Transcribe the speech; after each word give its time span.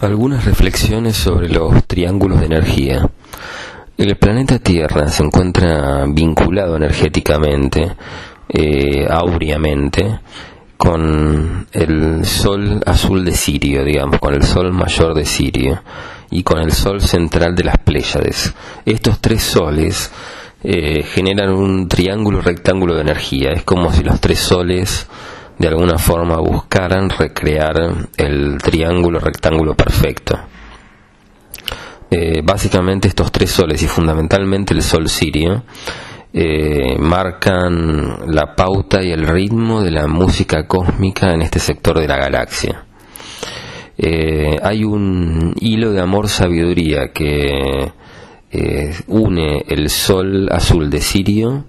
Algunas 0.00 0.44
reflexiones 0.44 1.16
sobre 1.16 1.48
los 1.48 1.84
triángulos 1.86 2.40
de 2.40 2.46
energía. 2.46 3.08
El 3.96 4.14
planeta 4.16 4.58
Tierra 4.58 5.08
se 5.08 5.22
encuentra 5.22 6.04
vinculado 6.06 6.76
energéticamente, 6.76 7.96
eh, 8.46 9.06
áureamente, 9.08 10.20
con 10.76 11.66
el 11.72 12.26
Sol 12.26 12.82
azul 12.84 13.24
de 13.24 13.32
Sirio, 13.32 13.84
digamos, 13.84 14.20
con 14.20 14.34
el 14.34 14.42
Sol 14.42 14.70
mayor 14.70 15.14
de 15.14 15.24
Sirio 15.24 15.82
y 16.30 16.42
con 16.42 16.60
el 16.60 16.72
Sol 16.72 17.00
central 17.00 17.54
de 17.54 17.64
las 17.64 17.78
Pléyades. 17.78 18.52
Estos 18.84 19.18
tres 19.22 19.42
soles 19.42 20.10
eh, 20.62 21.04
generan 21.04 21.52
un 21.52 21.88
triángulo 21.88 22.42
rectángulo 22.42 22.96
de 22.96 23.00
energía. 23.00 23.52
Es 23.52 23.62
como 23.62 23.90
si 23.94 24.04
los 24.04 24.20
tres 24.20 24.40
soles 24.40 25.06
de 25.58 25.68
alguna 25.68 25.98
forma 25.98 26.36
buscaran 26.36 27.08
recrear 27.08 27.76
el 28.16 28.58
triángulo 28.58 29.18
rectángulo 29.18 29.74
perfecto. 29.74 30.38
Eh, 32.10 32.40
básicamente 32.44 33.08
estos 33.08 33.32
tres 33.32 33.50
soles 33.50 33.82
y 33.82 33.88
fundamentalmente 33.88 34.74
el 34.74 34.82
sol 34.82 35.08
sirio 35.08 35.64
eh, 36.32 36.96
marcan 36.98 38.32
la 38.32 38.54
pauta 38.54 39.02
y 39.02 39.10
el 39.10 39.26
ritmo 39.26 39.82
de 39.82 39.90
la 39.90 40.06
música 40.06 40.66
cósmica 40.66 41.32
en 41.32 41.42
este 41.42 41.58
sector 41.58 41.98
de 41.98 42.06
la 42.06 42.16
galaxia. 42.16 42.84
Eh, 43.98 44.58
hay 44.62 44.84
un 44.84 45.54
hilo 45.58 45.92
de 45.92 46.00
amor 46.00 46.28
sabiduría 46.28 47.08
que 47.12 47.92
une 49.08 49.64
el 49.68 49.90
sol 49.90 50.48
azul 50.50 50.88
de 50.88 51.00
Sirio 51.00 51.64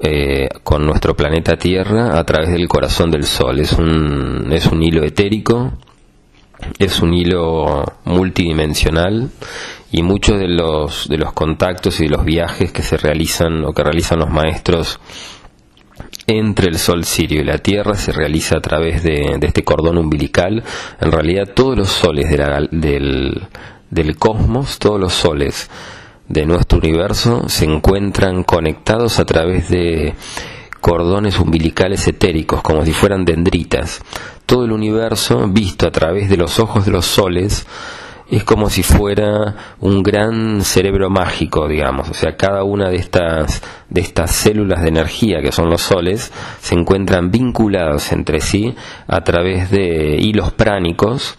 eh, 0.00 0.48
con 0.62 0.86
nuestro 0.86 1.16
planeta 1.16 1.56
Tierra 1.56 2.18
a 2.18 2.24
través 2.24 2.50
del 2.50 2.68
corazón 2.68 3.10
del 3.10 3.24
Sol. 3.24 3.58
Es 3.58 3.72
un, 3.72 4.52
es 4.52 4.66
un 4.66 4.82
hilo 4.82 5.04
etérico, 5.04 5.72
es 6.78 7.00
un 7.00 7.14
hilo 7.14 7.84
multidimensional 8.04 9.30
y 9.90 10.02
muchos 10.02 10.38
de 10.38 10.48
los, 10.48 11.08
de 11.08 11.18
los 11.18 11.32
contactos 11.32 12.00
y 12.00 12.04
de 12.04 12.10
los 12.10 12.24
viajes 12.24 12.70
que 12.72 12.82
se 12.82 12.96
realizan 12.96 13.64
o 13.64 13.72
que 13.72 13.82
realizan 13.82 14.20
los 14.20 14.30
maestros 14.30 15.00
entre 16.28 16.68
el 16.68 16.78
Sol 16.78 17.04
Sirio 17.04 17.40
y 17.40 17.44
la 17.44 17.58
Tierra 17.58 17.94
se 17.94 18.12
realiza 18.12 18.58
a 18.58 18.60
través 18.60 19.02
de, 19.02 19.38
este 19.40 19.64
cordón 19.64 19.98
umbilical. 19.98 20.62
En 21.00 21.10
realidad 21.10 21.54
todos 21.54 21.76
los 21.76 21.88
soles 21.88 22.30
del, 22.70 23.48
del 23.90 24.16
cosmos, 24.16 24.78
todos 24.78 25.00
los 25.00 25.12
soles 25.12 25.70
de 26.28 26.46
nuestro 26.46 26.78
universo 26.78 27.48
se 27.48 27.64
encuentran 27.64 28.44
conectados 28.44 29.18
a 29.18 29.24
través 29.24 29.68
de 29.68 30.14
cordones 30.80 31.38
umbilicales 31.38 32.06
etéricos, 32.06 32.62
como 32.62 32.84
si 32.84 32.92
fueran 32.92 33.24
dendritas. 33.24 34.00
Todo 34.46 34.64
el 34.64 34.72
universo, 34.72 35.46
visto 35.48 35.86
a 35.86 35.90
través 35.90 36.28
de 36.28 36.36
los 36.36 36.58
ojos 36.58 36.84
de 36.84 36.92
los 36.92 37.06
soles, 37.06 37.66
es 38.30 38.44
como 38.44 38.68
si 38.68 38.82
fuera 38.82 39.74
un 39.80 40.02
gran 40.02 40.62
cerebro 40.62 41.08
mágico, 41.08 41.66
digamos. 41.66 42.10
O 42.10 42.14
sea, 42.14 42.36
cada 42.36 42.62
una 42.62 42.90
de 42.90 42.96
estas, 42.96 43.62
de 43.88 44.02
estas 44.02 44.32
células 44.32 44.82
de 44.82 44.88
energía 44.88 45.40
que 45.40 45.50
son 45.50 45.70
los 45.70 45.80
soles 45.80 46.30
se 46.60 46.74
encuentran 46.74 47.30
vinculados 47.30 48.12
entre 48.12 48.40
sí 48.40 48.74
a 49.06 49.22
través 49.22 49.70
de 49.70 50.18
hilos 50.20 50.52
pránicos 50.52 51.38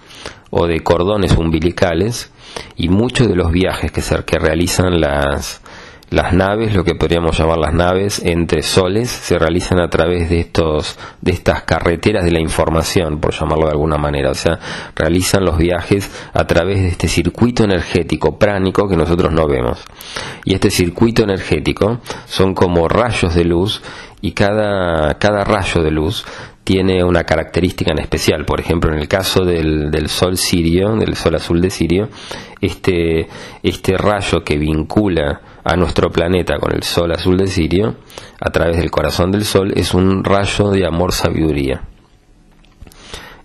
o 0.50 0.66
de 0.66 0.80
cordones 0.80 1.38
umbilicales 1.38 2.32
y 2.76 2.90
muchos 2.90 3.28
de 3.28 3.36
los 3.36 3.52
viajes 3.52 3.92
que, 3.92 4.02
se, 4.02 4.24
que 4.24 4.40
realizan 4.40 5.00
las, 5.00 5.62
las 6.10 6.34
naves, 6.34 6.74
lo 6.74 6.84
que 6.84 6.96
podríamos 6.96 7.38
llamar 7.38 7.60
las 7.60 7.74
naves 7.74 8.22
entre 8.24 8.64
soles, 8.64 9.10
se 9.10 9.38
realizan 9.38 9.80
a 9.80 9.90
través 9.90 10.30
de 10.30 10.40
estos, 10.40 10.98
de 11.22 11.32
estas 11.32 11.64
carreteras 11.64 12.26
de 12.26 12.32
la 12.32 12.40
información, 12.40 13.20
por 13.20 13.34
llamarlo 13.34 13.66
de 13.66 13.74
alguna 13.74 13.98
manera. 13.98 14.32
O 14.32 14.36
sea, 14.36 14.60
realizan 14.96 15.46
los 15.46 15.58
viajes 15.58 16.10
a 16.34 16.46
través 16.46 16.82
de 16.82 16.88
este 16.88 17.08
circuito 17.08 17.64
energético 17.64 18.40
pránico 18.40 18.88
que 18.88 18.98
nosotros 18.98 19.32
no 19.32 19.48
vemos. 19.48 19.84
Y 20.46 20.56
este 20.56 20.72
circuito 20.72 21.24
energético 21.24 22.00
son 22.26 22.56
como 22.56 22.88
rayos 22.88 23.36
de 23.36 23.46
luz 23.46 23.82
y 24.22 24.32
cada, 24.32 25.18
cada 25.20 25.44
rayo 25.44 25.84
de 25.84 25.92
luz 25.92 26.26
tiene 26.70 27.04
una 27.04 27.24
característica 27.24 27.94
en 27.94 27.98
especial. 27.98 28.46
Por 28.46 28.60
ejemplo, 28.60 28.94
en 28.94 29.00
el 29.00 29.08
caso 29.08 29.44
del, 29.44 30.08
Sol 30.08 30.38
sirio, 30.38 30.96
del 30.98 31.16
Sol 31.16 31.34
azul 31.34 31.60
de 31.62 31.72
Sirio, 31.72 32.10
este, 32.62 33.28
este 33.64 33.98
rayo 33.98 34.44
que 34.44 34.56
vincula 34.56 35.42
a 35.64 35.76
nuestro 35.76 36.12
planeta 36.12 36.60
con 36.60 36.72
el 36.76 36.84
Sol 36.84 37.12
azul 37.12 37.38
de 37.38 37.48
Sirio, 37.48 37.96
a 38.40 38.52
través 38.52 38.78
del 38.78 38.92
corazón 38.92 39.32
del 39.32 39.46
Sol, 39.46 39.74
es 39.76 39.96
un 39.96 40.24
rayo 40.24 40.70
de 40.70 40.86
amor-sabiduría. 40.86 41.82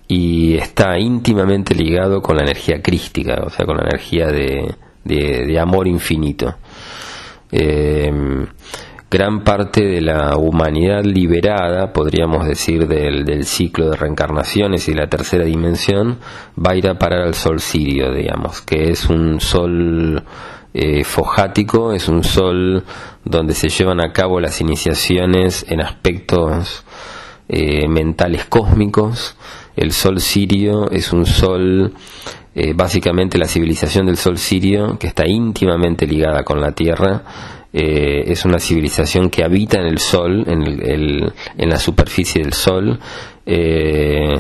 Y 0.07 0.59
está 0.59 0.99
íntimamente 0.99 1.75
ligado 1.75 2.21
con 2.21 2.37
la 2.37 2.43
energía 2.43 2.83
crística, 2.83 3.43
o 3.43 3.49
sea, 3.49 3.65
con 3.65 3.79
la 3.79 3.85
energía 3.85 4.27
de, 4.27 4.75
de, 5.03 5.59
amor 5.59 5.89
infinito. 5.89 6.57
Eh, 7.51 8.13
gran 9.11 9.45
parte 9.45 9.85
de 9.85 10.01
la 10.01 10.37
humanidad 10.37 11.05
liberada, 11.05 11.93
podríamos 11.93 12.47
decir, 12.47 12.89
del, 12.89 13.45
ciclo 13.45 13.91
de 13.91 13.97
reencarnaciones 13.97 14.89
y 14.89 14.95
la 14.95 15.09
tercera 15.09 15.45
dimensión, 15.45 16.19
va 16.59 16.73
a 16.73 16.77
ir 16.77 16.89
a 16.89 16.99
parar 16.99 17.23
al 17.23 17.35
sol 17.35 17.61
sirio, 17.61 18.13
digamos, 18.13 18.61
que 18.61 18.91
es 18.91 19.07
un 19.07 19.41
sol 19.41 20.25
eh, 20.73 21.05
fojático, 21.05 21.93
es 21.93 22.09
un 22.09 22.25
sol 22.25 22.85
donde 23.25 23.55
se 23.55 23.69
llevan 23.69 24.01
a 24.01 24.13
cabo 24.13 24.41
las 24.41 24.61
iniciaciones 24.61 25.65
en 25.69 25.81
aspectos 25.81 26.85
eh, 27.49 27.87
mentales 27.89 28.47
cósmicos. 28.47 29.37
El 29.77 29.93
sol 29.93 30.21
sirio 30.21 30.91
es 30.91 31.13
un 31.13 31.27
sol 31.27 31.95
eh, 32.57 32.73
básicamente 32.73 33.37
la 33.37 33.49
civilización 33.49 34.07
del 34.07 34.17
sol 34.17 34.39
sirio, 34.39 34.97
que 34.99 35.09
está 35.09 35.27
íntimamente 35.27 36.07
ligada 36.07 36.45
con 36.45 36.61
la 36.61 36.71
Tierra, 36.71 37.23
eh, 37.77 38.23
es 38.29 38.45
una 38.45 38.61
civilización 38.61 39.31
que 39.31 39.43
habita 39.43 39.81
en 39.81 39.87
el 39.87 39.99
Sol, 39.99 40.45
en, 40.47 40.63
el, 40.63 41.33
en 41.59 41.69
la 41.69 41.79
superficie 41.79 42.41
del 42.41 42.53
Sol. 42.53 43.01
Eh, 43.45 44.33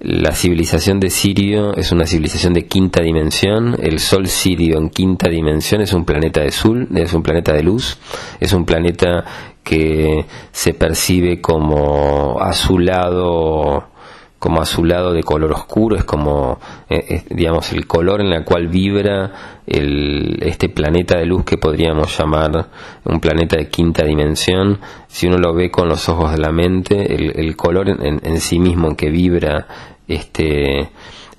la 0.00 0.32
civilización 0.32 0.98
de 0.98 1.08
Sirio 1.08 1.74
es 1.76 1.92
una 1.92 2.04
civilización 2.04 2.54
de 2.54 2.66
quinta 2.66 3.00
dimensión. 3.00 3.76
El 3.80 4.00
Sol 4.00 4.26
Sirio 4.26 4.78
en 4.78 4.90
quinta 4.90 5.30
dimensión 5.30 5.82
es 5.82 5.92
un 5.92 6.04
planeta 6.04 6.40
de 6.40 6.48
azul, 6.48 6.88
es 6.96 7.12
un 7.12 7.22
planeta 7.22 7.52
de 7.52 7.62
luz, 7.62 7.98
es 8.40 8.52
un 8.52 8.64
planeta 8.64 9.24
que 9.62 10.26
se 10.50 10.74
percibe 10.74 11.40
como 11.40 12.40
azulado 12.40 13.88
como 14.38 14.60
azulado 14.60 15.12
de 15.12 15.24
color 15.24 15.52
oscuro, 15.52 15.96
es 15.96 16.04
como, 16.04 16.60
eh, 16.88 17.24
digamos, 17.30 17.72
el 17.72 17.86
color 17.86 18.20
en 18.20 18.32
el 18.32 18.44
cual 18.44 18.68
vibra 18.68 19.60
el, 19.66 20.38
este 20.42 20.68
planeta 20.68 21.18
de 21.18 21.26
luz 21.26 21.44
que 21.44 21.58
podríamos 21.58 22.16
llamar 22.16 22.68
un 23.04 23.20
planeta 23.20 23.56
de 23.56 23.68
quinta 23.68 24.04
dimensión. 24.04 24.78
Si 25.08 25.26
uno 25.26 25.38
lo 25.38 25.54
ve 25.54 25.70
con 25.70 25.88
los 25.88 26.08
ojos 26.08 26.32
de 26.32 26.38
la 26.38 26.52
mente, 26.52 27.14
el, 27.14 27.56
color 27.56 27.88
en, 27.88 28.20
en, 28.22 28.40
sí 28.40 28.60
mismo 28.60 28.88
en 28.88 28.96
que 28.96 29.10
vibra 29.10 29.66
este, 30.06 30.90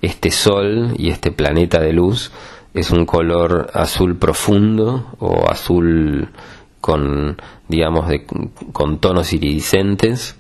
este 0.02 0.32
sol 0.32 0.94
y 0.98 1.10
este 1.10 1.32
planeta 1.32 1.80
de 1.80 1.94
luz 1.94 2.32
es 2.74 2.92
un 2.92 3.06
color 3.06 3.70
azul 3.74 4.18
profundo 4.18 5.16
o 5.20 5.50
azul 5.50 6.30
con, 6.82 7.38
digamos, 7.68 8.10
de, 8.10 8.26
con 8.74 9.00
tonos 9.00 9.32
iridiscentes 9.32 10.39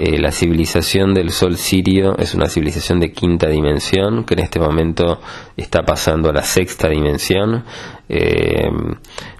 eh, 0.00 0.16
la 0.20 0.30
civilización 0.30 1.12
del 1.12 1.30
Sol 1.32 1.56
sirio 1.56 2.16
es 2.18 2.32
una 2.34 2.46
civilización 2.46 3.00
de 3.00 3.10
quinta 3.10 3.48
dimensión 3.48 4.24
que 4.24 4.34
en 4.34 4.40
este 4.40 4.60
momento 4.60 5.20
está 5.56 5.82
pasando 5.82 6.30
a 6.30 6.32
la 6.32 6.42
sexta 6.42 6.88
dimensión. 6.88 7.64
Eh, 8.08 8.70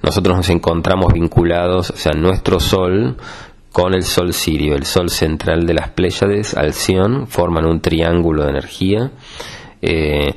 nosotros 0.03 0.37
nos 0.37 0.51
encontramos 0.51 1.13
vinculados, 1.13 1.91
o 1.91 1.97
sea, 1.97 2.13
nuestro 2.13 2.59
Sol 2.59 3.17
con 3.71 3.95
el 3.95 4.03
Sol 4.03 4.35
sirio, 4.35 4.75
el 4.75 4.85
Sol 4.85 5.11
central 5.11 5.65
de 5.65 5.75
las 5.75 5.91
Pléyades, 5.91 6.57
Alción, 6.57 7.29
forman 7.29 7.65
un 7.65 7.81
triángulo 7.81 8.43
de 8.43 8.51
energía. 8.51 9.13
Eh, 9.81 10.35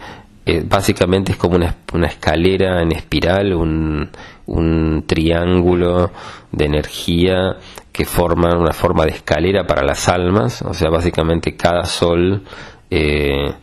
básicamente 0.65 1.31
es 1.31 1.37
como 1.39 1.55
una, 1.55 1.77
una, 1.93 2.07
escalera 2.07 2.81
en 2.83 2.91
espiral, 2.91 3.53
un, 3.53 4.09
un 4.45 5.03
triángulo 5.07 6.11
de 6.51 6.65
energía 6.65 7.57
que 7.91 8.05
forman 8.05 8.57
una 8.57 8.73
forma 8.73 9.05
de 9.05 9.11
escalera 9.11 9.65
para 9.65 9.83
las 9.83 10.07
almas, 10.07 10.61
o 10.61 10.73
sea, 10.73 10.89
básicamente 10.89 11.55
cada 11.55 11.83
sol 11.83 12.43
eh, 12.89 13.53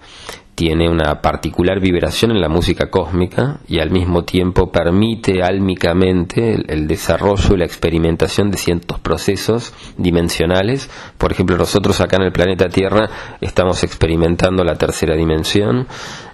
tiene 0.58 0.88
una 0.88 1.22
particular 1.22 1.78
vibración 1.78 2.32
en 2.32 2.40
la 2.40 2.48
música 2.48 2.90
cósmica 2.90 3.60
y 3.68 3.78
al 3.78 3.92
mismo 3.92 4.24
tiempo 4.24 4.72
permite 4.72 5.40
álmicamente 5.40 6.64
el, 6.66 6.88
desarrollo 6.88 7.54
y 7.54 7.58
la 7.58 7.64
experimentación 7.64 8.50
de 8.50 8.58
ciertos 8.58 8.98
procesos 8.98 9.72
dimensionales. 9.96 10.90
Por 11.16 11.30
ejemplo, 11.30 11.56
nosotros 11.56 12.00
acá 12.00 12.16
en 12.16 12.24
el 12.24 12.32
planeta 12.32 12.68
Tierra 12.68 13.08
estamos 13.40 13.84
experimentando 13.84 14.64
la 14.64 14.74
tercera 14.74 15.14
dimensión 15.14 15.86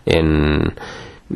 en 0.06 0.72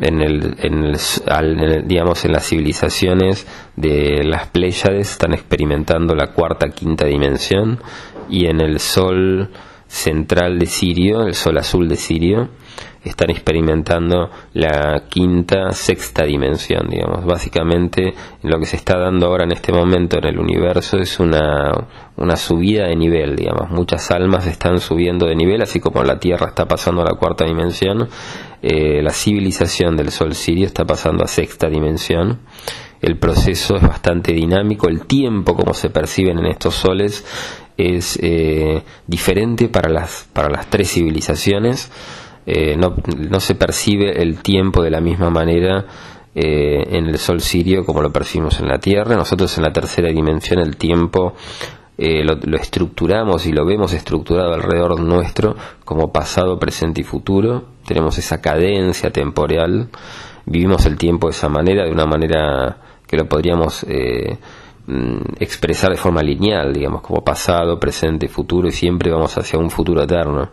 en 0.01 0.21
el, 0.21 0.57
en 0.59 0.85
el, 0.85 1.87
digamos 1.87 2.25
en 2.25 2.33
las 2.33 2.49
civilizaciones 2.49 3.47
de 3.77 4.23
las 4.25 4.49
Pléyades 4.49 5.13
están 5.13 5.35
experimentando 5.35 6.15
la 6.15 6.33
cuarta 6.33 6.69
quinta 6.71 7.07
dimensión 7.07 7.81
y 8.29 8.47
en 8.47 8.61
el 8.61 8.79
sol 8.81 9.51
central 9.87 10.59
de 10.59 10.67
Sirio 10.67 11.23
el 11.23 11.35
sol 11.35 11.59
azul 11.59 11.89
de 11.89 11.97
Sirio 11.97 12.49
están 13.05 13.31
experimentando 13.31 14.31
la 14.53 15.05
quinta, 15.09 15.73
sexta 15.73 16.25
dimensión, 16.25 16.89
digamos. 16.89 17.25
Básicamente 17.25 18.15
lo 18.43 18.59
que 18.59 18.67
se 18.67 18.77
está 18.77 18.99
dando 18.99 19.27
ahora 19.27 19.45
en 19.45 19.53
este 19.53 19.73
momento 19.73 20.19
en 20.19 20.27
el 20.27 20.39
universo 20.39 20.99
es 20.99 21.19
una, 21.19 21.73
una 22.17 22.37
subida 22.37 22.87
de 22.87 22.97
nivel, 22.97 23.37
digamos. 23.37 23.71
Muchas 23.71 24.11
almas 24.11 24.47
están 24.47 24.81
subiendo 24.81 25.27
de 25.27 25.37
nivel, 25.37 25.63
así 25.63 25.81
como 25.81 26.03
la 26.03 26.19
Tierra 26.19 26.49
está 26.49 26.67
pasando 26.67 27.03
a 27.03 27.05
la 27.05 27.19
cuarta 27.19 27.45
dimensión, 27.45 28.09
eh, 28.63 29.03
la 29.03 29.13
civilización 29.13 29.97
del 29.97 30.11
Sol 30.11 30.35
Sirio 30.35 30.67
está 30.67 30.85
pasando 30.85 31.25
a 31.25 31.29
sexta 31.29 31.69
dimensión. 31.69 32.41
El 33.01 33.17
proceso 33.17 33.77
es 33.77 33.83
bastante 33.83 34.33
dinámico, 34.33 34.89
el 34.89 35.07
tiempo 35.07 35.55
como 35.55 35.73
se 35.73 35.89
perciben 35.89 36.39
en 36.41 36.47
estos 36.47 36.75
soles 36.75 37.25
es 37.77 38.19
eh, 38.21 38.83
diferente 39.07 39.69
para 39.69 39.89
las, 39.89 40.29
para 40.33 40.51
las 40.51 40.69
tres 40.69 40.91
civilizaciones. 40.93 41.91
Eh, 42.51 42.77
no, 42.77 43.41
se 43.41 43.55
percibe 43.55 44.23
el 44.23 44.41
tiempo 44.41 44.83
de 44.83 44.91
la 44.91 45.03
misma 45.03 45.29
manera 45.29 45.85
eh, 46.35 46.83
en 46.91 47.07
el 47.07 47.19
Sol 47.19 47.43
sirio 47.43 47.85
como 47.85 48.01
lo 48.01 48.11
percibimos 48.11 48.59
en 48.61 48.69
la 48.69 48.79
Tierra. 48.79 49.17
Nosotros 49.17 49.57
en 49.59 49.65
la 49.65 49.73
tercera 49.73 50.09
dimensión 50.09 50.61
el 50.61 50.77
tiempo 50.77 51.35
lo, 51.99 52.37
lo, 52.37 52.57
estructuramos 52.57 53.45
y 53.47 53.53
lo 53.53 53.67
vemos 53.67 53.93
estructurado 53.93 54.55
alrededor 54.55 55.01
nuestro 55.01 55.57
como 55.85 56.13
pasado, 56.13 56.59
presente 56.59 57.01
y 57.01 57.05
futuro. 57.05 57.65
Tenemos 57.85 58.17
esa 58.19 58.41
cadencia 58.41 59.11
temporal, 59.11 59.89
vivimos 60.47 60.87
el 60.87 60.97
tiempo 60.97 61.27
de 61.27 61.33
esa 61.33 61.49
manera, 61.49 61.85
de 61.85 61.91
una 61.91 62.07
manera 62.07 62.79
que 63.07 63.17
lo 63.17 63.29
podríamos 63.29 63.85
Mm, 63.85 64.37
expresar 65.39 65.91
de 65.91 65.99
forma 65.99 66.23
lineal, 66.23 66.73
digamos, 66.73 67.03
como 67.03 67.23
pasado, 67.23 67.79
presente, 67.79 68.29
futuro 68.29 68.69
y 68.69 68.73
siempre 68.73 69.11
vamos 69.11 69.37
hacia 69.37 69.59
un 69.59 69.71
futuro 69.71 70.03
eterno. 70.03 70.51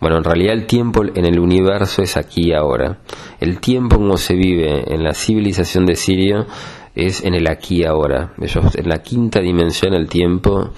Bueno, 0.00 0.16
en 0.16 0.24
realidad 0.24 0.54
el 0.54 0.66
tiempo 0.66 1.04
en 1.04 1.24
el 1.24 1.38
universo 1.38 2.02
es 2.02 2.16
aquí 2.16 2.48
y 2.48 2.52
ahora. 2.52 2.98
El 3.38 3.60
tiempo 3.60 3.96
como 3.96 4.16
se 4.16 4.34
vive 4.34 4.92
en 4.92 5.04
la 5.04 5.14
civilización 5.14 5.86
de 5.86 5.94
Sirio 5.94 6.46
es 6.94 7.22
en 7.24 7.34
el 7.34 7.48
aquí 7.48 7.82
y 7.82 7.84
ahora. 7.84 8.32
Ellos, 8.40 8.74
en 8.74 8.88
la 8.88 9.02
quinta 9.02 9.40
dimensión 9.40 9.94
el 9.94 10.08
tiempo, 10.08 10.70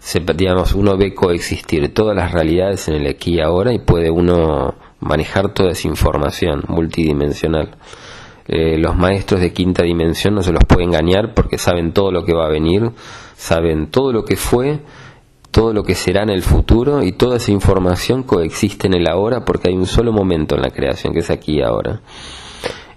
se, 0.00 0.20
digamos, 0.20 0.74
uno 0.74 0.96
ve 0.96 1.14
coexistir 1.14 1.94
todas 1.94 2.16
las 2.16 2.32
realidades 2.32 2.88
en 2.88 2.94
el 2.94 3.06
aquí 3.06 3.36
y 3.36 3.40
ahora 3.40 3.72
y 3.72 3.78
puede 3.78 4.10
uno 4.10 4.74
manejar 4.98 5.54
toda 5.54 5.70
esa 5.70 5.86
información 5.86 6.64
multidimensional. 6.66 7.76
Eh, 8.52 8.76
los 8.78 8.96
maestros 8.96 9.40
de 9.40 9.52
quinta 9.52 9.84
dimensión 9.84 10.34
no 10.34 10.42
se 10.42 10.50
los 10.50 10.64
puede 10.64 10.82
engañar 10.82 11.34
porque 11.34 11.56
saben 11.56 11.92
todo 11.92 12.10
lo 12.10 12.24
que 12.24 12.34
va 12.34 12.46
a 12.46 12.50
venir, 12.50 12.90
saben 13.36 13.92
todo 13.92 14.12
lo 14.12 14.24
que 14.24 14.36
fue, 14.36 14.80
todo 15.52 15.72
lo 15.72 15.84
que 15.84 15.94
será 15.94 16.24
en 16.24 16.30
el 16.30 16.42
futuro 16.42 17.04
y 17.04 17.12
toda 17.12 17.36
esa 17.36 17.52
información 17.52 18.24
coexiste 18.24 18.88
en 18.88 18.94
el 18.94 19.08
ahora 19.08 19.44
porque 19.44 19.68
hay 19.68 19.76
un 19.76 19.86
solo 19.86 20.12
momento 20.12 20.56
en 20.56 20.62
la 20.62 20.70
creación 20.70 21.12
que 21.12 21.20
es 21.20 21.30
aquí 21.30 21.58
y 21.58 21.62
ahora. 21.62 22.00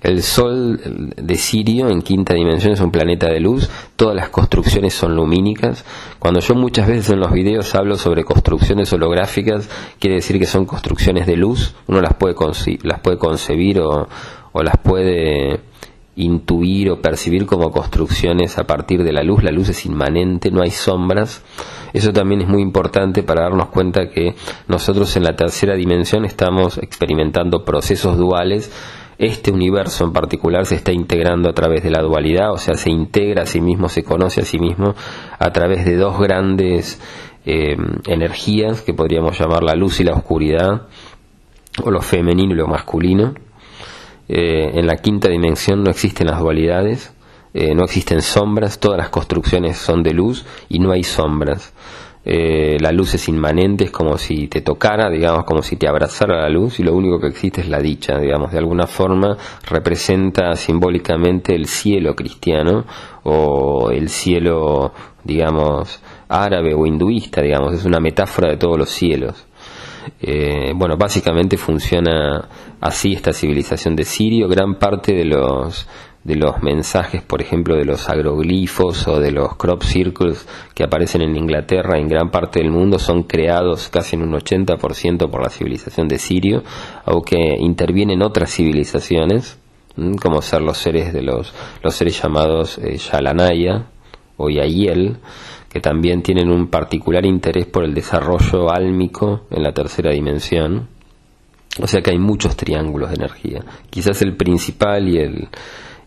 El 0.01 0.23
Sol 0.23 1.13
de 1.15 1.35
Sirio 1.35 1.87
en 1.87 2.01
quinta 2.01 2.33
dimensión 2.33 2.73
es 2.73 2.81
un 2.81 2.91
planeta 2.91 3.27
de 3.29 3.39
luz, 3.39 3.69
todas 3.95 4.15
las 4.15 4.29
construcciones 4.29 4.95
son 4.95 5.15
lumínicas. 5.15 5.85
Cuando 6.17 6.39
yo 6.39 6.55
muchas 6.55 6.87
veces 6.87 7.11
en 7.11 7.19
los 7.19 7.31
videos 7.31 7.73
hablo 7.75 7.95
sobre 7.97 8.25
construcciones 8.25 8.91
holográficas, 8.91 9.69
quiere 9.99 10.15
decir 10.15 10.39
que 10.39 10.47
son 10.47 10.65
construcciones 10.65 11.27
de 11.27 11.37
luz, 11.37 11.75
uno 11.87 12.01
las 12.01 12.15
puede, 12.15 12.35
las 12.81 12.99
puede 12.99 13.17
concebir 13.17 13.79
o, 13.79 14.09
o 14.53 14.63
las 14.63 14.77
puede 14.77 15.59
intuir 16.15 16.91
o 16.91 17.01
percibir 17.01 17.45
como 17.45 17.71
construcciones 17.71 18.57
a 18.57 18.65
partir 18.65 19.03
de 19.03 19.11
la 19.11 19.23
luz. 19.23 19.43
La 19.43 19.51
luz 19.51 19.69
es 19.69 19.85
inmanente, 19.85 20.51
no 20.51 20.61
hay 20.61 20.71
sombras. 20.71 21.43
Eso 21.93 22.11
también 22.11 22.41
es 22.41 22.47
muy 22.47 22.61
importante 22.61 23.23
para 23.23 23.43
darnos 23.43 23.69
cuenta 23.69 24.09
que 24.09 24.35
nosotros 24.67 25.15
en 25.15 25.23
la 25.23 25.35
tercera 25.35 25.75
dimensión 25.75 26.25
estamos 26.25 26.77
experimentando 26.77 27.65
procesos 27.65 28.17
duales. 28.17 28.71
Este 29.17 29.51
universo 29.51 30.05
en 30.05 30.13
particular 30.13 30.65
se 30.65 30.75
está 30.75 30.91
integrando 30.91 31.49
a 31.49 31.53
través 31.53 31.83
de 31.83 31.91
la 31.91 32.01
dualidad, 32.01 32.51
o 32.51 32.57
sea, 32.57 32.73
se 32.75 32.89
integra 32.89 33.43
a 33.43 33.45
sí 33.45 33.61
mismo, 33.61 33.87
se 33.87 34.03
conoce 34.03 34.41
a 34.41 34.45
sí 34.45 34.57
mismo 34.57 34.95
a 35.37 35.51
través 35.51 35.85
de 35.85 35.97
dos 35.97 36.19
grandes 36.19 36.99
eh, 37.45 37.77
energías 38.07 38.81
que 38.81 38.93
podríamos 38.93 39.37
llamar 39.37 39.63
la 39.63 39.75
luz 39.75 39.99
y 39.99 40.03
la 40.03 40.13
oscuridad, 40.13 40.87
o 41.83 41.91
lo 41.91 42.01
femenino 42.01 42.53
y 42.53 42.57
lo 42.57 42.67
masculino 42.67 43.35
eh, 44.27 44.71
en 44.75 44.87
la 44.87 44.97
quinta 44.97 45.29
dimensión 45.29 45.83
no 45.83 45.91
existen 45.91 46.27
las 46.27 46.39
dualidades, 46.39 47.13
eh, 47.53 47.75
no 47.75 47.83
existen 47.83 48.21
sombras, 48.21 48.79
todas 48.79 48.97
las 48.97 49.09
construcciones 49.09 49.77
son 49.77 50.01
de 50.01 50.13
luz 50.13 50.45
y 50.69 50.79
no 50.79 50.91
hay 50.91 51.03
sombras. 51.03 51.73
Eh, 52.25 52.77
la 52.79 52.93
luz 52.93 53.15
es 53.15 53.27
inmanente, 53.27 53.83
es 53.83 53.91
como 53.91 54.17
si 54.17 54.47
te 54.47 54.61
tocara, 54.61 55.09
digamos, 55.09 55.43
como 55.43 55.61
si 55.61 55.75
te 55.75 55.89
abrazara 55.89 56.41
la 56.41 56.49
luz 56.49 56.79
y 56.79 56.83
lo 56.83 56.95
único 56.95 57.19
que 57.19 57.27
existe 57.27 57.59
es 57.61 57.67
la 57.67 57.79
dicha, 57.79 58.17
digamos, 58.17 58.53
de 58.53 58.59
alguna 58.59 58.87
forma 58.87 59.37
representa 59.67 60.55
simbólicamente 60.55 61.53
el 61.53 61.67
cielo 61.67 62.15
cristiano 62.15 62.85
o 63.23 63.91
el 63.91 64.07
cielo, 64.07 64.93
digamos, 65.25 66.01
árabe 66.29 66.73
o 66.73 66.85
hinduista, 66.85 67.41
digamos, 67.41 67.73
es 67.73 67.83
una 67.83 67.99
metáfora 67.99 68.49
de 68.51 68.57
todos 68.57 68.77
los 68.77 68.89
cielos. 68.89 69.45
Eh, 70.21 70.71
bueno, 70.75 70.95
básicamente 70.97 71.57
funciona 71.57 72.47
así 72.81 73.13
esta 73.13 73.33
civilización 73.33 73.95
de 73.95 74.03
Sirio. 74.03 74.47
Gran 74.47 74.75
parte 74.75 75.13
de 75.13 75.25
los 75.25 75.87
de 76.23 76.35
los 76.35 76.61
mensajes, 76.63 77.21
por 77.21 77.41
ejemplo, 77.41 77.75
de 77.75 77.85
los 77.85 78.09
agroglifos 78.09 79.07
o 79.07 79.19
de 79.19 79.31
los 79.31 79.55
crop 79.57 79.83
circles 79.83 80.47
que 80.73 80.83
aparecen 80.83 81.21
en 81.21 81.35
Inglaterra 81.35 81.99
en 81.99 82.07
gran 82.07 82.31
parte 82.31 82.59
del 82.59 82.71
mundo 82.71 82.97
son 82.97 83.23
creados 83.23 83.89
casi 83.89 84.15
en 84.15 84.23
un 84.23 84.33
80% 84.33 85.29
por 85.29 85.43
la 85.43 85.49
civilización 85.49 86.07
de 86.07 86.19
Sirio, 86.19 86.63
aunque 87.05 87.37
intervienen 87.59 88.21
otras 88.21 88.53
civilizaciones, 88.53 89.59
como 90.21 90.41
ser 90.41 90.61
los 90.61 90.77
seres 90.77 91.13
de 91.13 91.21
los, 91.21 91.53
los 91.83 91.93
seres 91.93 92.21
llamados 92.21 92.77
eh, 92.77 92.97
Yalanaya 92.97 93.87
o 94.37 94.49
Yael, 94.49 95.17
que 95.73 95.81
también 95.81 96.21
tienen 96.21 96.51
un 96.51 96.67
particular 96.67 97.25
interés 97.25 97.65
por 97.65 97.83
el 97.83 97.95
desarrollo 97.95 98.71
álmico 98.71 99.47
en 99.49 99.63
la 99.63 99.73
tercera 99.73 100.11
dimensión. 100.11 100.87
O 101.81 101.87
sea 101.87 102.01
que 102.01 102.11
hay 102.11 102.19
muchos 102.19 102.55
triángulos 102.55 103.09
de 103.09 103.15
energía. 103.15 103.65
Quizás 103.89 104.21
el 104.21 104.35
principal 104.35 105.09
y 105.09 105.17
el 105.17 105.47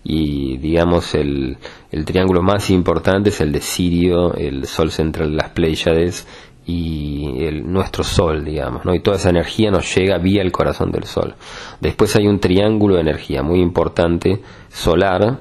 y 0.08 0.58
digamos 0.58 1.17
el, 1.17 1.58
el 1.91 2.05
triángulo 2.05 2.41
más 2.41 2.70
importante 2.70 3.31
es 3.31 3.41
el 3.41 3.50
de 3.50 3.60
Sirio, 3.60 4.34
el 4.34 4.67
sol 4.67 4.93
central 4.93 5.31
de 5.31 5.36
las 5.36 5.50
Pléyades 5.50 6.29
y 6.64 7.44
el, 7.44 7.70
nuestro 7.72 8.05
sol, 8.05 8.44
digamos, 8.44 8.84
¿no? 8.84 8.94
Y 8.94 9.00
toda 9.00 9.17
esa 9.17 9.31
energía 9.31 9.72
nos 9.72 9.93
llega 9.96 10.19
vía 10.19 10.43
el 10.43 10.52
corazón 10.52 10.93
del 10.93 11.05
sol. 11.05 11.34
Después 11.81 12.14
hay 12.14 12.29
un 12.29 12.38
triángulo 12.38 12.94
de 12.94 13.00
energía 13.00 13.43
muy 13.43 13.60
importante 13.60 14.43
solar 14.69 15.41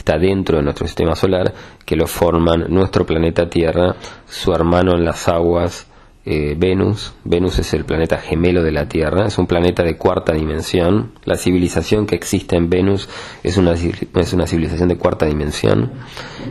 está 0.00 0.18
dentro 0.18 0.56
de 0.56 0.62
nuestro 0.62 0.86
sistema 0.86 1.14
solar, 1.14 1.52
que 1.84 1.94
lo 1.94 2.06
forman 2.06 2.66
nuestro 2.68 3.04
planeta 3.04 3.48
Tierra, 3.48 3.94
su 4.26 4.52
hermano 4.52 4.94
en 4.94 5.04
las 5.04 5.28
aguas, 5.28 5.86
eh, 6.26 6.54
Venus. 6.58 7.14
Venus 7.24 7.58
es 7.58 7.72
el 7.72 7.84
planeta 7.84 8.18
gemelo 8.18 8.62
de 8.62 8.72
la 8.72 8.86
Tierra, 8.86 9.26
es 9.26 9.38
un 9.38 9.46
planeta 9.46 9.82
de 9.82 9.96
cuarta 9.96 10.32
dimensión. 10.32 11.12
La 11.24 11.36
civilización 11.36 12.06
que 12.06 12.14
existe 12.14 12.56
en 12.56 12.68
Venus 12.68 13.08
es 13.42 13.56
una, 13.56 13.72
es 13.72 14.32
una 14.32 14.46
civilización 14.46 14.88
de 14.88 14.98
cuarta 14.98 15.26
dimensión. 15.26 15.92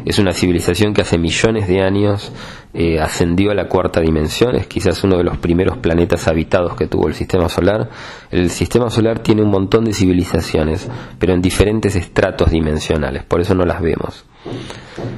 Es 0.06 0.18
una 0.18 0.32
civilización 0.32 0.94
que 0.94 1.02
hace 1.02 1.18
millones 1.20 1.68
de 1.68 1.82
años 1.82 2.32
eh, 2.74 3.00
ascendió 3.00 3.52
a 3.52 3.56
la 3.56 3.68
cuarta 3.68 4.02
dimensión, 4.02 4.56
es 4.56 4.68
quizás 4.68 5.04
uno 5.04 5.18
de 5.18 5.24
los 5.24 5.38
primeros 5.38 5.78
planetas 5.78 6.28
habitados 6.28 6.76
que 6.76 6.88
tuvo 6.88 7.08
el 7.08 7.14
sistema 7.14 7.48
solar. 7.48 7.90
El 8.32 8.50
sistema 8.50 8.90
solar 8.90 9.20
tiene 9.20 9.44
un 9.44 9.52
montón 9.52 9.86
de 9.86 9.94
civilizaciones, 9.94 10.90
pero 11.20 11.34
en 11.34 11.42
diferentes 11.42 11.96
estratos 11.96 12.50
dimensionales, 12.52 13.24
por 13.24 13.42
eso 13.42 13.54
no 13.54 13.66
las 13.66 13.82
vemos. 13.82 14.26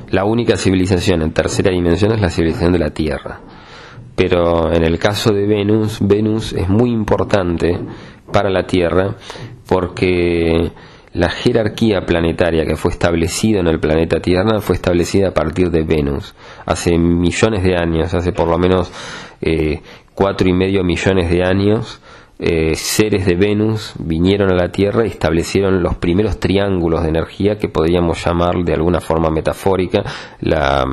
La 0.09 0.25
única 0.25 0.57
civilización 0.57 1.21
en 1.21 1.31
tercera 1.31 1.71
dimensión 1.71 2.11
es 2.11 2.19
la 2.19 2.29
civilización 2.29 2.73
de 2.73 2.79
la 2.79 2.89
Tierra 2.89 3.39
pero 4.21 4.71
en 4.71 4.83
el 4.83 4.99
caso 4.99 5.33
de 5.33 5.47
Venus, 5.47 5.97
Venus 5.99 6.53
es 6.53 6.69
muy 6.69 6.91
importante 6.91 7.75
para 8.31 8.51
la 8.51 8.67
Tierra 8.67 9.15
porque 9.67 10.71
la 11.13 11.29
jerarquía 11.31 12.01
planetaria 12.05 12.63
que 12.63 12.75
fue 12.75 12.91
establecida 12.91 13.61
en 13.61 13.67
el 13.67 13.79
planeta 13.79 14.19
Tierra 14.19 14.61
fue 14.61 14.75
establecida 14.75 15.29
a 15.29 15.33
partir 15.33 15.71
de 15.71 15.81
Venus. 15.81 16.35
Hace 16.67 16.99
millones 16.99 17.63
de 17.63 17.75
años, 17.75 18.13
hace 18.13 18.31
por 18.31 18.47
lo 18.47 18.59
menos 18.59 18.91
eh, 19.41 19.81
cuatro 20.13 20.47
y 20.47 20.53
medio 20.53 20.83
millones 20.83 21.31
de 21.31 21.43
años, 21.43 21.99
eh, 22.37 22.75
seres 22.75 23.25
de 23.25 23.33
Venus 23.33 23.93
vinieron 23.97 24.51
a 24.51 24.55
la 24.55 24.71
Tierra 24.71 25.03
y 25.03 25.09
establecieron 25.09 25.81
los 25.81 25.95
primeros 25.95 26.39
triángulos 26.39 27.01
de 27.01 27.09
energía 27.09 27.57
que 27.57 27.69
podríamos 27.69 28.23
llamar 28.23 28.63
de 28.63 28.75
alguna 28.75 29.01
forma 29.01 29.31
metafórica 29.31 30.03
la 30.41 30.85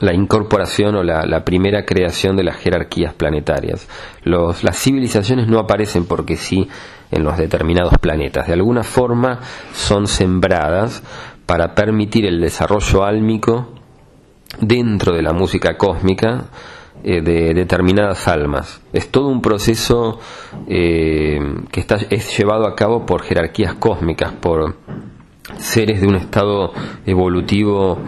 la 0.00 0.14
incorporación 0.14 0.96
o 0.96 1.02
la, 1.02 1.44
primera 1.44 1.84
creación 1.84 2.36
de 2.36 2.44
las 2.44 2.56
jerarquías 2.56 3.14
planetarias. 3.14 3.88
las 4.24 4.76
civilizaciones 4.76 5.48
no 5.48 5.58
aparecen 5.58 6.06
porque 6.06 6.36
sí 6.36 6.68
en 7.10 7.24
los 7.24 7.36
determinados 7.36 7.94
planetas. 8.00 8.46
De 8.46 8.54
alguna 8.54 8.82
forma 8.82 9.40
son 9.72 10.06
sembradas 10.06 11.02
para 11.46 11.74
permitir 11.74 12.26
el 12.26 12.40
desarrollo 12.40 13.04
álmico 13.04 13.68
dentro 14.60 15.14
de 15.14 15.22
la 15.22 15.32
música 15.32 15.76
cósmica 15.76 16.46
eh, 17.04 17.20
de 17.20 17.52
determinadas 17.52 18.28
almas. 18.28 18.80
Es 18.92 19.10
todo 19.10 19.28
un 19.28 19.42
proceso 19.42 20.20
eh, 20.68 21.38
que 21.70 21.80
está, 21.80 21.96
es 21.96 22.38
llevado 22.38 22.66
a 22.66 22.76
cabo 22.76 23.04
por 23.04 23.22
jerarquías 23.22 23.74
cósmicas, 23.74 24.32
por 24.32 24.76
seres 25.58 26.00
de 26.00 26.06
un 26.06 26.14
estado 26.14 26.72
evolutivo 27.04 27.98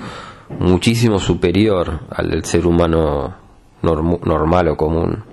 muchísimo 0.59 1.19
superior 1.19 2.01
al 2.11 2.31
del 2.31 2.45
ser 2.45 2.67
humano 2.67 3.35
normal 3.83 4.69
o 4.69 4.77
común. 4.77 5.25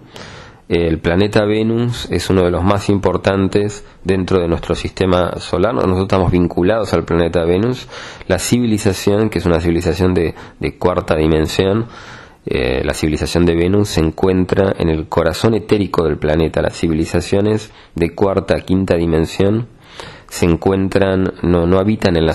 El 0.72 1.00
planeta 1.00 1.44
Venus 1.44 2.10
es 2.12 2.30
uno 2.30 2.44
de 2.44 2.52
los 2.52 2.64
más 2.64 2.88
importantes 2.88 3.86
dentro 4.06 4.40
de 4.40 4.48
nuestro 4.48 4.74
sistema 4.74 5.38
solar. 5.38 5.74
Nosotros 5.74 6.04
estamos 6.04 6.32
vinculados 6.32 6.94
al 6.94 7.04
planeta 7.04 7.44
Venus. 7.44 7.90
La 8.30 8.40
civilización, 8.40 9.30
que 9.30 9.40
es 9.40 9.46
una 9.46 9.60
civilización 9.60 10.14
de, 10.14 10.34
cuarta 10.80 11.18
dimensión, 11.18 11.88
eh, 12.46 12.84
la 12.86 12.94
civilización 12.94 13.46
de 13.46 13.56
Venus 13.56 13.90
se 13.90 14.00
encuentra 14.00 14.74
en 14.80 14.88
el 14.88 15.10
corazón 15.10 15.56
etérico 15.56 16.06
del 16.06 16.18
planeta. 16.18 16.62
Las 16.62 16.78
civilizaciones 16.78 17.74
de 17.96 18.16
cuarta, 18.16 18.62
quinta 18.62 18.96
dimensión 18.96 19.68
se 20.32 20.46
encuentran, 20.46 21.34
no, 21.42 21.68
no 21.68 21.78
habitan 21.78 22.16
en 22.16 22.26
la, 22.26 22.34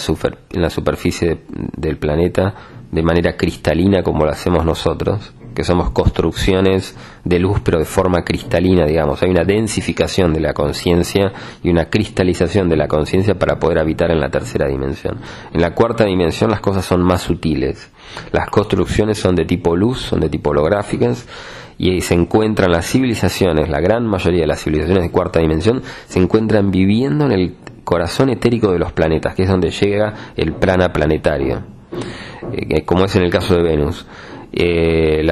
en 0.52 0.60
la 0.60 0.68
superficie 0.68 1.40
del 1.78 1.96
planeta 1.96 2.54
de 2.92 3.02
manera 3.02 3.38
cristalina 3.38 4.02
como 4.02 4.26
lo 4.26 4.30
hacemos 4.30 4.66
nosotros, 4.66 5.32
que 5.54 5.64
somos 5.64 5.92
construcciones 5.92 6.94
de 7.24 7.38
luz 7.38 7.60
pero 7.64 7.78
de 7.78 7.86
forma 7.86 8.22
cristalina, 8.22 8.84
digamos. 8.84 9.22
Hay 9.22 9.30
una 9.30 9.44
densificación 9.44 10.34
de 10.34 10.40
la 10.40 10.52
conciencia 10.52 11.32
y 11.62 11.70
una 11.70 11.86
cristalización 11.86 12.68
de 12.68 12.76
la 12.76 12.86
conciencia 12.86 13.38
para 13.38 13.58
poder 13.58 13.78
habitar 13.78 14.10
en 14.10 14.20
la 14.20 14.28
tercera 14.28 14.68
dimensión. 14.68 15.16
En 15.54 15.62
la 15.62 15.74
cuarta 15.74 16.04
dimensión 16.04 16.50
las 16.50 16.60
cosas 16.60 16.84
son 16.84 17.02
más 17.02 17.22
sutiles. 17.22 17.90
Las 18.30 18.50
construcciones 18.50 19.18
son 19.18 19.34
de 19.34 19.46
tipo 19.46 19.74
luz, 19.74 20.00
son 20.00 20.20
de 20.20 20.28
tipo 20.28 20.50
holográficas 20.50 21.26
y 21.78 22.02
se 22.02 22.12
encuentran 22.12 22.70
las 22.72 22.86
civilizaciones, 22.90 23.70
la 23.70 23.80
gran 23.80 24.06
mayoría 24.06 24.42
de 24.42 24.46
las 24.46 24.62
civilizaciones 24.62 25.04
de 25.04 25.10
cuarta 25.10 25.40
dimensión, 25.40 25.82
se 26.06 26.18
encuentran 26.18 26.70
viviendo 26.70 27.24
en 27.24 27.32
el 27.32 27.54
corazón 27.86 28.30
etérico 28.30 28.72
de 28.72 28.80
los 28.80 28.92
planetas, 28.92 29.34
que 29.36 29.44
es 29.44 29.48
donde 29.48 29.70
llega 29.70 30.12
el 30.36 30.54
plana 30.54 30.92
planetario, 30.92 31.62
eh, 32.52 32.84
como 32.84 33.04
es 33.04 33.14
en 33.14 33.22
el 33.22 33.30
caso 33.30 33.54
de 33.54 33.62
Venus. 33.62 34.04
Eh, 34.52 35.24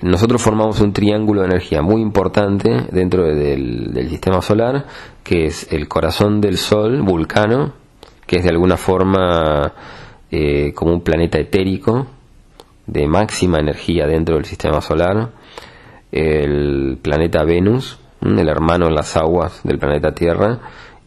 nosotros 0.00 0.40
formamos 0.40 0.80
un 0.80 0.92
triángulo 0.92 1.42
de 1.42 1.48
energía 1.48 1.82
muy 1.82 2.00
importante 2.00 2.86
dentro 2.90 3.24
del, 3.24 3.92
sistema 4.08 4.40
solar, 4.40 4.86
que 5.22 5.44
es 5.44 5.70
el 5.70 5.86
corazón 5.86 6.40
del 6.40 6.56
Sol, 6.56 7.02
Vulcano, 7.02 7.74
que 8.26 8.36
es 8.36 8.44
de 8.44 8.50
alguna 8.50 8.78
forma 8.78 9.74
eh, 10.30 10.72
como 10.74 10.94
un 10.94 11.02
planeta 11.02 11.38
etérico 11.38 12.06
de 12.86 13.06
máxima 13.06 13.58
energía 13.58 14.06
dentro 14.06 14.36
del 14.36 14.46
sistema 14.46 14.80
solar, 14.80 15.30
el 16.10 16.98
planeta 17.02 17.44
Venus, 17.44 17.98
el 18.22 18.48
hermano 18.48 18.86
en 18.86 18.94
las 18.94 19.14
aguas 19.16 19.60
del 19.62 19.78
planeta 19.78 20.14
Tierra, 20.14 20.60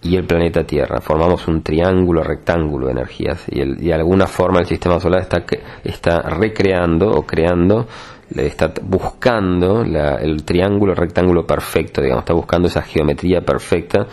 y 0.06 0.16
el 0.16 0.26
planeta 0.26 0.64
Tierra. 0.64 1.02
Formamos 1.02 1.48
un 1.48 1.64
triángulo 1.64 2.22
rectángulo 2.22 2.86
de 2.86 2.92
energías 2.92 3.44
y, 3.50 3.64
de 3.64 3.94
alguna 3.94 4.28
forma 4.28 4.60
el 4.60 4.68
sistema 4.68 5.00
solar 5.00 5.22
está, 5.22 5.44
está 5.84 6.22
recreando 6.22 7.12
o 7.12 7.26
creando, 7.26 7.88
está 8.36 8.72
buscando 8.84 9.82
el 9.82 10.46
triángulo 10.46 10.94
rectángulo 10.94 11.46
perfecto, 11.48 12.02
digamos, 12.02 12.22
está 12.22 12.34
buscando 12.34 12.68
esa 12.68 12.84
geometría 12.84 13.42
perfecta 13.42 14.06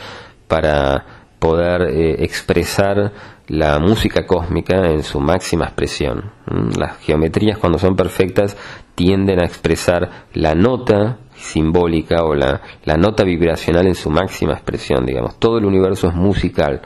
para 0.49 1.05
poder 1.39 1.91
eh, 1.91 2.25
expresar 2.25 3.13
la 3.49 3.79
música 3.79 4.25
cósmica 4.27 4.91
en 4.91 5.03
su 5.03 5.21
máxima 5.21 5.67
expresión. 5.67 6.31
Las 6.79 6.99
geometrías 6.99 7.59
cuando 7.59 7.79
son 7.79 7.97
perfectas 7.97 8.57
tienden 8.95 9.41
a 9.41 9.45
expresar 9.45 10.27
la 10.33 10.55
nota 10.55 11.19
simbólica 11.43 12.25
o 12.25 12.35
la, 12.35 12.61
la 12.85 12.97
nota 12.97 13.25
vibracional 13.25 13.87
en 13.87 13.95
su 13.95 14.11
máxima 14.11 14.55
expresión, 14.55 15.05
digamos. 15.05 15.39
Todo 15.39 15.59
el 15.59 15.65
universo 15.65 16.09
es 16.09 16.15
musical, 16.15 16.83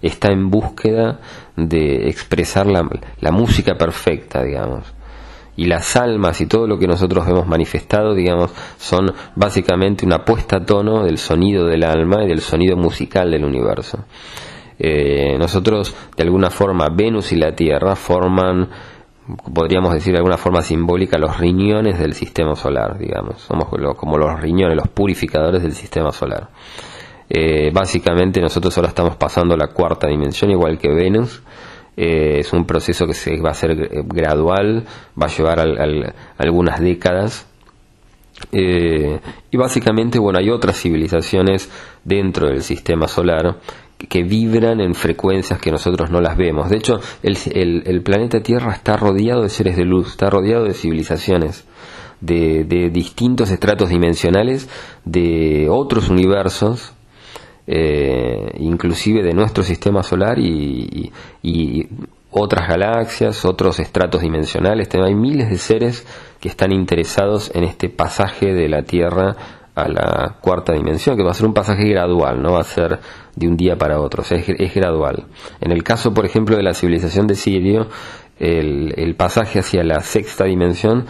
está 0.00 0.32
en 0.32 0.50
búsqueda 0.50 1.20
de 1.56 2.08
expresar 2.08 2.66
la, 2.66 2.88
la 3.20 3.32
música 3.32 3.76
perfecta, 3.76 4.42
digamos 4.42 4.96
y 5.56 5.64
las 5.66 5.96
almas 5.96 6.40
y 6.40 6.46
todo 6.46 6.66
lo 6.66 6.78
que 6.78 6.86
nosotros 6.86 7.26
hemos 7.26 7.46
manifestado, 7.46 8.14
digamos, 8.14 8.52
son 8.76 9.12
básicamente 9.34 10.04
una 10.04 10.24
puesta 10.24 10.58
a 10.58 10.64
tono 10.64 11.04
del 11.04 11.18
sonido 11.18 11.64
del 11.64 11.82
alma 11.82 12.24
y 12.24 12.28
del 12.28 12.40
sonido 12.40 12.76
musical 12.76 13.30
del 13.30 13.44
universo. 13.44 14.04
Eh, 14.78 15.36
nosotros, 15.38 15.94
de 16.14 16.22
alguna 16.22 16.50
forma, 16.50 16.88
Venus 16.94 17.32
y 17.32 17.36
la 17.36 17.54
Tierra 17.54 17.96
forman 17.96 18.68
podríamos 19.52 19.92
decir 19.92 20.12
de 20.12 20.18
alguna 20.18 20.36
forma 20.36 20.62
simbólica, 20.62 21.18
los 21.18 21.38
riñones 21.38 21.98
del 21.98 22.14
sistema 22.14 22.54
solar, 22.54 22.98
digamos. 22.98 23.40
Somos 23.40 23.68
como 23.96 24.18
los 24.18 24.40
riñones, 24.40 24.76
los 24.76 24.88
purificadores 24.88 25.62
del 25.62 25.72
sistema 25.72 26.12
solar. 26.12 26.48
Eh, 27.28 27.70
básicamente 27.72 28.40
nosotros 28.40 28.76
ahora 28.76 28.88
estamos 28.88 29.16
pasando 29.16 29.56
la 29.56 29.68
cuarta 29.68 30.06
dimensión, 30.06 30.50
igual 30.50 30.78
que 30.78 30.88
Venus. 30.88 31.42
Eh, 31.96 32.40
es 32.40 32.52
un 32.52 32.66
proceso 32.66 33.06
que 33.06 33.14
se 33.14 33.40
va 33.40 33.50
a 33.50 33.54
ser 33.54 33.74
gradual, 34.04 34.84
va 35.20 35.26
a 35.26 35.30
llevar 35.30 35.60
algunas 36.38 36.80
décadas. 36.80 37.46
Eh, 38.52 39.18
y 39.50 39.56
básicamente, 39.56 40.18
bueno, 40.18 40.38
hay 40.38 40.50
otras 40.50 40.78
civilizaciones 40.78 41.70
dentro 42.04 42.48
del 42.48 42.62
sistema 42.62 43.08
solar 43.08 43.56
que 43.98 44.22
vibran 44.22 44.80
en 44.80 44.94
frecuencias 44.94 45.58
que 45.58 45.70
nosotros 45.70 46.10
no 46.10 46.20
las 46.20 46.36
vemos. 46.36 46.68
De 46.68 46.76
hecho, 46.76 47.00
el, 47.22 48.02
planeta 48.02 48.40
Tierra 48.40 48.72
está 48.72 48.96
rodeado 48.96 49.42
de 49.42 49.48
seres 49.48 49.76
de 49.76 49.84
luz, 49.84 50.08
está 50.08 50.28
rodeado 50.28 50.64
de 50.64 50.74
civilizaciones, 50.74 51.64
de, 52.20 52.90
distintos 52.92 53.50
estratos 53.50 53.88
dimensionales, 53.88 54.68
de 55.04 55.68
otros 55.70 56.10
universos, 56.10 56.92
eh, 57.66 58.52
inclusive 58.58 59.22
de 59.22 59.32
nuestro 59.32 59.64
sistema 59.64 60.02
solar 60.02 60.38
y, 60.38 61.10
otras 62.38 62.68
galaxias, 62.68 63.46
otros 63.46 63.80
estratos 63.80 64.20
dimensionales. 64.20 64.88
Hay 64.94 65.14
miles 65.14 65.48
de 65.48 65.56
seres 65.56 66.06
que 66.38 66.50
están 66.50 66.70
interesados 66.70 67.50
en 67.54 67.64
este 67.64 67.88
pasaje 67.88 68.52
de 68.52 68.68
la 68.68 68.82
Tierra 68.82 69.36
a 69.76 69.88
la 69.88 70.38
cuarta 70.40 70.72
dimensión, 70.72 71.16
que 71.16 71.22
va 71.22 71.32
a 71.32 71.34
ser 71.34 71.46
un 71.46 71.52
pasaje 71.52 71.84
gradual, 71.84 72.42
no 72.42 72.52
va 72.52 72.60
a 72.60 72.64
ser 72.64 72.98
de 73.36 73.46
un 73.46 73.58
día 73.58 73.76
para 73.76 74.00
otro, 74.00 74.22
o 74.22 74.24
sea, 74.24 74.38
es, 74.38 74.74
gradual. 74.74 75.26
En 75.60 75.70
el 75.70 75.84
caso, 75.84 76.14
por 76.14 76.24
ejemplo, 76.24 76.56
de 76.56 76.62
la 76.62 76.72
civilización 76.72 77.26
de 77.26 77.34
Sirio, 77.34 77.86
el, 78.38 79.14
pasaje 79.16 79.58
hacia 79.58 79.84
la 79.84 80.00
sexta 80.00 80.46
dimensión, 80.46 81.04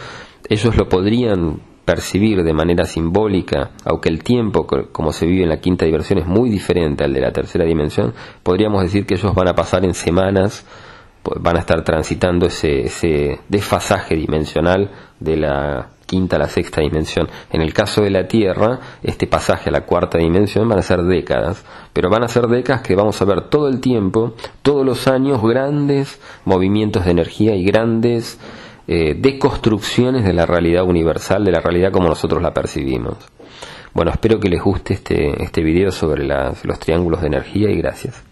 ellos 0.49 0.77
lo 0.77 0.89
podrían 0.89 1.61
percibir 1.85 2.43
de 2.43 2.53
manera 2.53 2.85
simbólica, 2.85 3.71
aunque 3.85 4.09
el 4.09 4.25
tiempo, 4.25 4.67
como 4.67 5.13
se 5.13 5.27
vive 5.27 5.45
en 5.45 5.51
la 5.51 5.61
quinta 5.61 5.87
dimensión, 5.87 6.19
es 6.19 6.27
muy 6.27 6.51
diferente 6.51 7.05
al 7.05 7.13
de 7.13 7.21
la 7.21 7.31
tercera 7.31 7.65
dimensión, 7.65 8.15
podríamos 8.43 8.83
decir 8.83 9.07
que 9.07 9.15
ellos 9.15 9.33
van 9.33 9.47
a 9.47 9.55
pasar 9.55 9.85
en 9.85 9.95
semanas, 9.95 10.67
van 11.41 11.57
a 11.57 11.61
estar 11.61 11.85
transitando 11.85 12.47
ese, 12.47 12.81
ese 12.81 13.39
desfasaje 13.49 14.17
dimensional 14.17 14.91
de 15.21 15.37
la 15.37 15.96
quinta 16.07 16.37
a 16.37 16.39
la 16.39 16.49
sexta 16.49 16.81
dimensión. 16.81 17.29
En 17.51 17.61
el 17.61 17.75
caso 17.75 18.03
de 18.03 18.11
la 18.11 18.27
Tierra, 18.27 18.81
este 19.03 19.27
pasaje 19.27 19.69
a 19.69 19.73
la 19.73 19.85
cuarta 19.85 20.19
dimensión 20.19 20.69
van 20.69 20.79
a 20.79 20.83
ser 20.83 21.03
décadas, 21.03 21.65
pero 21.93 22.09
van 22.09 22.23
a 22.23 22.29
ser 22.29 22.47
décadas 22.47 22.83
que 22.83 22.95
vamos 22.95 23.21
a 23.21 23.25
ver 23.25 23.51
todo 23.51 23.69
el 23.69 23.81
tiempo, 23.81 24.35
todos 24.63 24.87
los 24.87 25.09
años, 25.09 25.43
grandes 25.43 26.21
movimientos 26.45 27.05
de 27.05 27.11
energía 27.11 27.55
y 27.55 27.65
grandes 27.65 28.39
eh, 28.89 29.15
deconstrucciones 29.19 30.25
de 30.25 30.33
la 30.33 30.47
realidad 30.47 30.85
universal, 30.85 31.45
de 31.45 31.53
la 31.53 31.61
realidad 31.61 31.91
como 31.91 32.09
nosotros 32.09 32.41
la 32.41 32.55
percibimos. 32.55 33.17
Bueno, 33.93 34.11
espero 34.13 34.39
que 34.39 34.49
les 34.49 34.63
guste 34.63 34.95
este, 34.95 35.43
este 35.43 35.63
video 35.63 35.91
sobre 35.91 36.25
los 36.25 36.79
triángulos 36.79 37.23
de 37.23 37.29
energía 37.29 37.71
y 37.71 37.77
gracias. 37.77 38.23